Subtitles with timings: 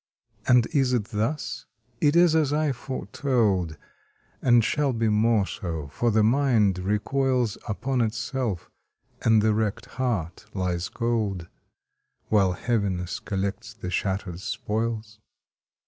[0.47, 1.67] And is it thus?
[1.99, 3.77] it is as I foretold,
[4.41, 8.71] And shall be more so; for the mind recoils Upon itself,
[9.21, 11.49] and the wrecked heart lies cold,
[12.29, 15.19] While Heaviness collects the shattered spoils.